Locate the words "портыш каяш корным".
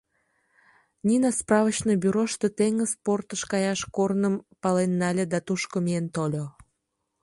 3.03-4.35